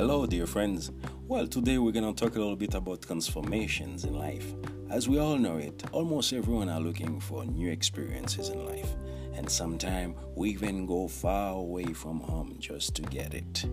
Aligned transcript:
Hello, 0.00 0.24
dear 0.24 0.46
friends. 0.46 0.90
Well, 1.28 1.46
today 1.46 1.76
we're 1.76 1.92
going 1.92 2.14
to 2.14 2.18
talk 2.18 2.34
a 2.36 2.38
little 2.38 2.56
bit 2.56 2.72
about 2.72 3.02
transformations 3.02 4.04
in 4.04 4.18
life. 4.18 4.54
As 4.88 5.10
we 5.10 5.18
all 5.18 5.36
know 5.36 5.58
it, 5.58 5.84
almost 5.92 6.32
everyone 6.32 6.70
are 6.70 6.80
looking 6.80 7.20
for 7.20 7.44
new 7.44 7.70
experiences 7.70 8.48
in 8.48 8.64
life, 8.64 8.88
and 9.34 9.50
sometimes 9.50 10.16
we 10.34 10.52
even 10.52 10.86
go 10.86 11.06
far 11.06 11.52
away 11.52 11.92
from 11.92 12.18
home 12.18 12.56
just 12.58 12.96
to 12.96 13.02
get 13.02 13.34
it. 13.34 13.66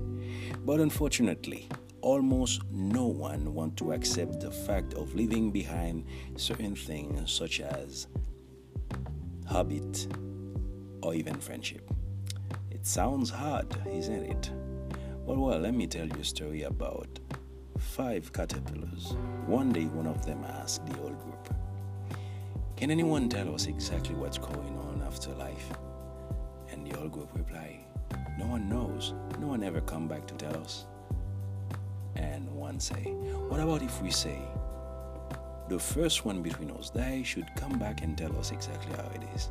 But 0.66 0.82
unfortunately, 0.82 1.70
almost 2.02 2.62
no 2.72 3.06
one 3.06 3.54
want 3.54 3.78
to 3.78 3.94
accept 3.94 4.42
the 4.42 4.52
fact 4.52 4.96
of 4.96 5.16
leaving 5.16 5.50
behind 5.50 6.04
certain 6.36 6.76
things 6.76 7.32
such 7.32 7.62
as 7.62 8.08
habit 9.50 10.08
or 11.02 11.14
even 11.14 11.40
friendship. 11.40 11.90
It 12.70 12.86
sounds 12.86 13.30
hard, 13.30 13.74
isn't 13.90 14.26
it? 14.26 14.52
Well, 15.28 15.40
well, 15.40 15.60
let 15.60 15.74
me 15.74 15.88
tell 15.88 16.08
you 16.08 16.22
a 16.22 16.24
story 16.24 16.62
about 16.62 17.20
five 17.78 18.32
caterpillars. 18.32 19.14
One 19.46 19.74
day, 19.74 19.84
one 19.84 20.08
of 20.08 20.26
them 20.26 20.46
asked 20.46 20.86
the 20.86 20.98
old 21.02 21.22
group, 21.22 21.54
Can 22.78 22.92
anyone 22.92 23.28
tell 23.28 23.54
us 23.54 23.66
exactly 23.66 24.16
what's 24.16 24.38
going 24.38 24.78
on 24.78 25.04
after 25.06 25.32
life? 25.32 25.70
And 26.72 26.88
the 26.88 26.98
old 26.98 27.12
group 27.12 27.28
replied, 27.34 27.82
No 28.40 28.48
one 28.48 28.70
knows. 28.70 29.14
No 29.38 29.48
one 29.48 29.66
ever 29.66 29.82
come 29.82 30.08
back 30.08 30.28
to 30.28 30.34
tell 30.36 30.56
us. 30.62 30.86
And 32.16 32.50
one 32.56 32.80
say, 32.80 33.12
What 33.50 33.60
about 33.60 33.82
if 33.82 34.02
we 34.02 34.12
say, 34.12 34.40
the 35.68 35.78
first 35.78 36.24
one 36.24 36.42
between 36.42 36.72
us 36.72 36.90
they 36.90 37.22
should 37.24 37.48
come 37.58 37.78
back 37.78 38.02
and 38.02 38.18
tell 38.18 38.34
us 38.40 38.52
exactly 38.52 38.96
how 38.96 39.12
it 39.14 39.24
is? 39.36 39.50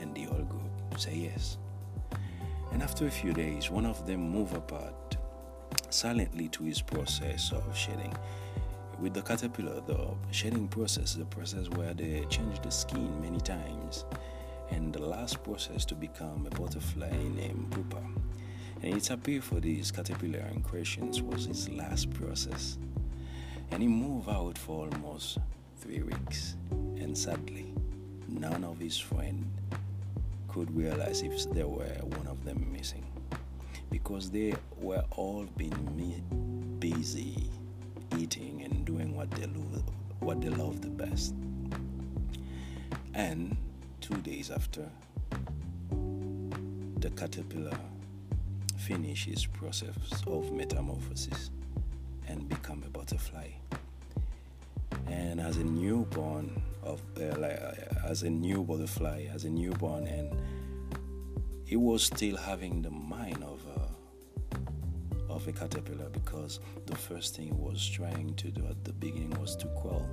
And 0.00 0.14
the 0.14 0.28
old 0.28 0.48
group 0.48 0.98
say 0.98 1.14
yes. 1.14 1.58
And 2.72 2.82
after 2.82 3.06
a 3.06 3.10
few 3.10 3.32
days, 3.32 3.70
one 3.70 3.86
of 3.86 4.06
them 4.06 4.20
moved 4.30 4.54
apart 4.54 5.16
silently 5.90 6.48
to 6.48 6.64
his 6.64 6.80
process 6.80 7.52
of 7.52 7.76
shedding. 7.76 8.14
With 9.00 9.14
the 9.14 9.22
caterpillar, 9.22 9.80
the 9.86 10.08
shedding 10.30 10.68
process, 10.68 11.14
is 11.14 11.22
a 11.22 11.24
process 11.24 11.68
where 11.70 11.94
they 11.94 12.24
change 12.28 12.60
the 12.60 12.70
skin 12.70 13.20
many 13.20 13.40
times, 13.40 14.04
and 14.70 14.92
the 14.92 15.02
last 15.02 15.42
process 15.44 15.84
to 15.86 15.94
become 15.94 16.46
a 16.46 16.50
butterfly 16.50 17.10
named 17.10 17.70
pupa. 17.70 18.02
And 18.82 18.94
it 18.94 19.10
appeared 19.10 19.44
for 19.44 19.60
this 19.60 19.90
caterpillar 19.90 20.46
in 20.52 20.62
questions 20.62 21.22
was 21.22 21.46
his 21.46 21.68
last 21.70 22.10
process. 22.10 22.78
And 23.70 23.82
he 23.82 23.88
moved 23.88 24.28
out 24.28 24.56
for 24.56 24.86
almost 24.86 25.38
three 25.78 26.02
weeks. 26.02 26.56
And 26.70 27.16
sadly, 27.16 27.72
none 28.28 28.64
of 28.64 28.78
his 28.78 28.98
friends 28.98 29.46
could 30.48 30.74
realize 30.76 31.22
if 31.22 31.50
there 31.52 31.68
were 31.68 31.84
one 31.84 32.26
of 32.26 32.44
them 32.44 32.66
missing 32.72 33.04
because 33.90 34.30
they 34.30 34.54
were 34.80 35.04
all 35.12 35.46
being 35.56 36.76
busy 36.78 37.50
eating 38.18 38.62
and 38.62 38.84
doing 38.84 39.14
what 39.16 39.30
they 39.32 39.46
love, 39.46 39.82
what 40.20 40.40
they 40.40 40.48
love 40.48 40.80
the 40.80 40.88
best. 40.88 41.34
And 43.14 43.56
two 44.00 44.16
days 44.16 44.50
after, 44.50 44.88
the 45.90 47.10
caterpillar 47.10 47.78
finishes 48.76 49.46
process 49.46 49.94
of 50.26 50.52
metamorphosis 50.52 51.50
and 52.26 52.48
become 52.48 52.82
a 52.86 52.90
butterfly. 52.90 53.48
And 55.08 55.40
as 55.40 55.56
a 55.56 55.64
newborn 55.64 56.62
of 56.82 57.02
uh, 57.20 57.38
like, 57.38 57.60
uh, 57.60 58.06
as 58.08 58.22
a 58.22 58.30
new 58.30 58.62
butterfly, 58.62 59.26
as 59.32 59.44
a 59.44 59.50
newborn, 59.50 60.06
and 60.06 60.30
he 61.64 61.76
was 61.76 62.04
still 62.04 62.36
having 62.36 62.82
the 62.82 62.90
mind 62.90 63.42
of 63.44 63.60
a, 63.76 65.32
of 65.32 65.46
a 65.46 65.52
caterpillar 65.52 66.08
because 66.10 66.60
the 66.86 66.96
first 66.96 67.36
thing 67.36 67.46
he 67.46 67.52
was 67.52 67.86
trying 67.86 68.34
to 68.36 68.50
do 68.50 68.64
at 68.66 68.82
the 68.84 68.92
beginning 68.92 69.38
was 69.38 69.54
to 69.56 69.66
crawl, 69.80 70.06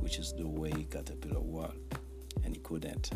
which 0.00 0.18
is 0.18 0.32
the 0.34 0.46
way 0.46 0.86
caterpillar 0.90 1.40
work, 1.40 1.74
and 2.44 2.54
he 2.54 2.60
couldn't. 2.60 3.10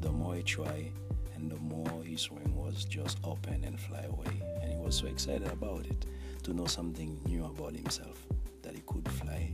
The 0.00 0.12
more 0.12 0.36
he 0.36 0.42
tried, 0.42 0.92
and 1.34 1.50
the 1.50 1.56
more 1.56 2.02
his 2.04 2.30
wing 2.30 2.54
was 2.54 2.84
just 2.84 3.18
open 3.24 3.64
and 3.64 3.80
fly 3.80 4.02
away, 4.02 4.40
and 4.62 4.70
he 4.70 4.78
was 4.78 4.94
so 4.96 5.06
excited 5.06 5.48
about 5.48 5.86
it 5.86 6.06
to 6.44 6.52
know 6.52 6.66
something 6.66 7.18
new 7.26 7.44
about 7.44 7.74
himself 7.74 8.26
that 8.62 8.74
he 8.74 8.82
could 8.86 9.08
fly, 9.10 9.52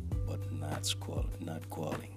not 0.71 0.87
squall, 0.87 1.27
not 1.41 1.69
crawling. 1.71 2.15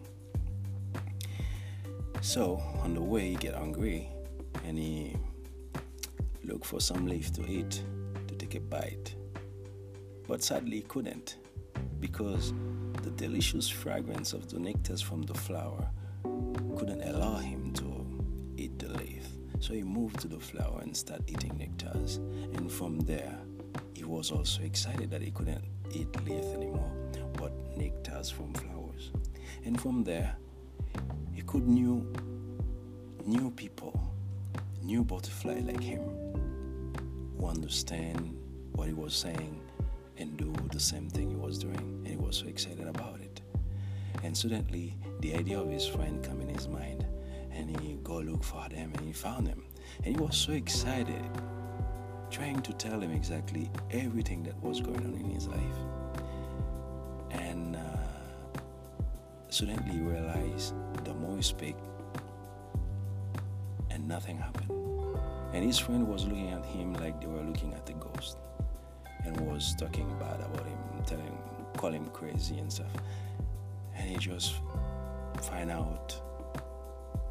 So 2.21 2.61
on 2.83 2.93
the 2.93 3.01
way, 3.01 3.29
he 3.29 3.35
get 3.35 3.55
hungry 3.55 4.09
and 4.65 4.77
he 4.77 5.15
look 6.43 6.63
for 6.65 6.79
some 6.79 7.07
leaf 7.07 7.31
to 7.33 7.45
eat 7.47 7.83
to 8.27 8.35
take 8.35 8.55
a 8.55 8.59
bite. 8.59 9.15
But 10.27 10.43
sadly, 10.43 10.77
he 10.77 10.81
couldn't 10.83 11.37
because 11.99 12.53
the 13.03 13.11
delicious 13.11 13.67
fragrance 13.67 14.33
of 14.33 14.49
the 14.49 14.57
nectars 14.57 15.03
from 15.03 15.23
the 15.23 15.33
flower 15.33 15.89
couldn't 16.77 17.01
allow 17.01 17.37
him 17.37 17.73
to 17.73 18.05
eat 18.57 18.77
the 18.79 18.89
leaf. 18.89 19.25
So 19.59 19.73
he 19.73 19.83
moved 19.83 20.19
to 20.21 20.27
the 20.27 20.39
flower 20.39 20.79
and 20.81 20.95
started 20.95 21.29
eating 21.29 21.51
nectars. 21.53 22.17
And 22.57 22.71
from 22.71 22.99
there, 23.01 23.37
he 23.93 24.03
was 24.03 24.31
also 24.31 24.63
excited 24.63 25.09
that 25.11 25.21
he 25.21 25.31
couldn't 25.31 25.63
eat 25.93 26.09
leaf 26.25 26.45
anymore, 26.53 26.91
nectars 27.77 28.31
from 28.31 28.53
flowers. 28.53 29.11
And 29.65 29.79
from 29.79 30.03
there, 30.03 30.35
he 31.33 31.41
could 31.41 31.67
knew 31.67 32.05
new 33.25 33.51
people, 33.51 33.99
new 34.83 35.03
butterfly 35.03 35.61
like 35.65 35.81
him, 35.81 36.01
who 37.37 37.45
understand 37.47 38.37
what 38.73 38.87
he 38.87 38.93
was 38.93 39.15
saying 39.15 39.61
and 40.17 40.37
do 40.37 40.53
the 40.71 40.79
same 40.79 41.09
thing 41.09 41.29
he 41.29 41.35
was 41.35 41.57
doing. 41.57 41.75
And 41.75 42.07
he 42.07 42.17
was 42.17 42.37
so 42.37 42.47
excited 42.47 42.87
about 42.87 43.19
it. 43.21 43.41
And 44.23 44.37
suddenly, 44.37 44.95
the 45.19 45.35
idea 45.35 45.59
of 45.59 45.69
his 45.69 45.87
friend 45.87 46.23
came 46.23 46.41
in 46.41 46.49
his 46.49 46.67
mind, 46.67 47.05
and 47.51 47.79
he 47.79 47.97
go 48.03 48.17
look 48.17 48.43
for 48.43 48.67
them, 48.69 48.91
and 48.95 49.05
he 49.05 49.13
found 49.13 49.47
them. 49.47 49.63
And 50.03 50.15
he 50.15 50.21
was 50.21 50.37
so 50.37 50.51
excited, 50.53 51.25
trying 52.29 52.61
to 52.61 52.73
tell 52.73 52.99
him 52.99 53.11
exactly 53.11 53.71
everything 53.91 54.43
that 54.43 54.61
was 54.61 54.79
going 54.79 55.03
on 55.03 55.15
in 55.15 55.29
his 55.29 55.47
life. 55.47 55.77
Suddenly, 59.61 60.01
realized 60.01 60.73
the 61.03 61.13
more 61.13 61.35
he 61.35 61.43
spoke, 61.43 61.77
and 63.91 64.07
nothing 64.07 64.35
happened. 64.35 64.71
And 65.53 65.63
his 65.63 65.77
friend 65.77 66.07
was 66.07 66.25
looking 66.25 66.49
at 66.49 66.65
him 66.65 66.93
like 66.95 67.21
they 67.21 67.27
were 67.27 67.43
looking 67.43 67.71
at 67.73 67.87
a 67.87 67.93
ghost 67.93 68.37
and 69.23 69.39
was 69.41 69.75
talking 69.75 70.09
bad 70.17 70.39
about 70.39 70.65
him, 70.65 70.79
telling 71.05 71.37
call 71.77 71.91
him 71.91 72.07
crazy 72.07 72.57
and 72.57 72.73
stuff. 72.73 72.91
And 73.95 74.09
he 74.09 74.17
just 74.17 74.55
find 75.41 75.69
out 75.69 76.19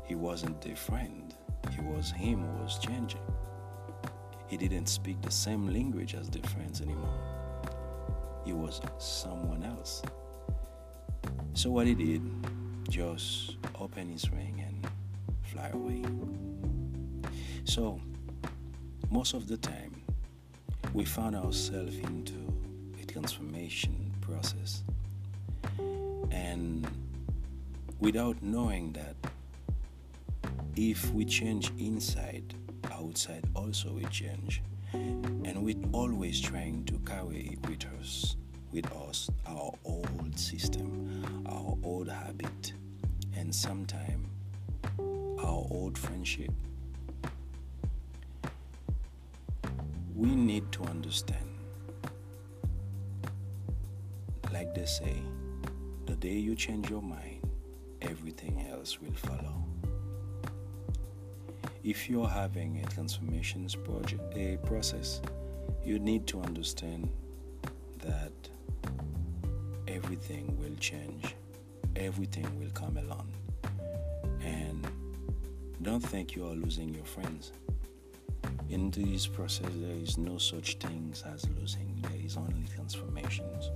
he 0.05 0.15
wasn't 0.15 0.61
their 0.61 0.77
friend. 0.77 1.35
It 1.65 1.83
was 1.83 2.13
him 2.13 2.45
who 2.45 2.63
was 2.63 2.79
changing. 2.79 3.27
He 4.47 4.57
didn't 4.57 4.87
speak 4.87 5.21
the 5.21 5.33
same 5.33 5.67
language 5.67 6.15
as 6.15 6.31
their 6.31 6.49
friends 6.51 6.81
anymore. 6.81 7.19
He 8.45 8.53
was 8.53 8.81
someone 8.99 9.65
else. 9.65 10.03
So 11.55 11.71
what 11.71 11.87
he 11.87 11.95
did, 11.95 12.23
just 12.89 13.57
open 13.79 14.11
his 14.11 14.31
ring 14.33 14.65
and 14.67 14.87
fly 15.43 15.69
away. 15.69 16.03
So 17.65 18.01
most 19.11 19.35
of 19.35 19.47
the 19.47 19.57
time, 19.57 20.03
we 20.95 21.05
found 21.05 21.37
ourselves 21.37 21.97
into 21.99 22.35
a 23.01 23.05
transformation 23.05 24.13
process. 24.21 24.83
And 26.31 26.87
without 27.99 28.43
knowing 28.43 28.93
that 28.93 29.17
if 30.77 31.13
we 31.13 31.25
change 31.25 31.73
inside, 31.79 32.55
outside 32.91 33.45
also 33.55 33.93
we 33.93 34.05
change. 34.07 34.63
And 34.93 35.63
we're 35.65 35.77
always 35.93 36.41
trying 36.41 36.85
to 36.87 36.99
carry 37.01 37.59
with 37.69 37.85
us 38.01 38.37
with 38.73 38.91
us 38.93 39.31
and 43.51 43.55
sometimes 43.57 44.29
our 45.41 45.67
old 45.73 45.99
friendship. 45.99 46.53
We 50.15 50.37
need 50.37 50.71
to 50.71 50.85
understand, 50.85 51.51
like 54.53 54.73
they 54.73 54.87
say, 54.87 55.17
the 56.07 56.15
day 56.15 56.35
you 56.35 56.55
change 56.55 56.91
your 56.91 57.03
mind, 57.03 57.41
everything 58.03 58.69
else 58.71 59.01
will 59.01 59.15
follow. 59.15 59.65
If 61.83 62.09
you're 62.09 62.29
having 62.29 62.85
a 62.85 62.87
transformations 62.87 63.75
project, 63.75 64.23
a 64.37 64.59
process, 64.59 65.21
you 65.85 65.99
need 65.99 66.29
to 66.29 66.41
understand 66.41 67.11
that 67.99 68.33
everything 69.89 70.57
will 70.57 70.77
change, 70.79 71.35
everything 71.97 72.47
will 72.61 72.71
come 72.71 72.97
along, 72.97 73.27
don't 75.83 76.01
think 76.01 76.37
you 76.37 76.47
are 76.47 76.55
losing 76.55 76.93
your 76.93 77.05
friends. 77.05 77.53
In 78.69 78.91
this 78.91 79.27
process, 79.27 79.71
there 79.77 79.97
is 79.97 80.19
no 80.19 80.37
such 80.37 80.77
things 80.77 81.25
as 81.27 81.49
losing. 81.59 81.97
There 82.03 82.21
is 82.23 82.37
only 82.37 82.67
transformations. 82.75 83.71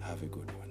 Have 0.00 0.22
a 0.22 0.26
good 0.26 0.50
one. 0.52 0.70